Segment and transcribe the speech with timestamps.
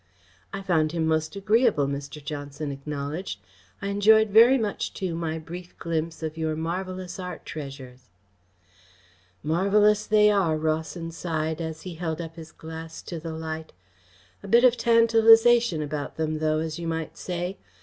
[0.51, 2.25] "I found him most agreeable," Mr.
[2.25, 3.37] Johnson acknowledged.
[3.83, 8.09] "I enjoyed very much, too, my brief glimpse of your marvellous art treasures."
[9.43, 13.73] "Marvellous they are," Rawson sighed, as he held up his glass to the light.
[14.41, 17.59] "A bit of tantalisation about them, though, as you might say.